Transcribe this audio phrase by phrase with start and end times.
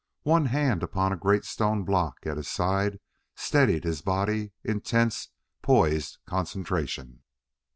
[0.23, 2.97] One hand upon a great stone block at his side
[3.35, 5.29] steadied his body in tense,
[5.61, 7.21] poised concentration.